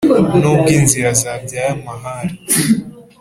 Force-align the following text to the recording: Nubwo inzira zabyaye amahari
Nubwo 0.39 0.69
inzira 0.79 1.09
zabyaye 1.21 1.69
amahari 1.75 2.35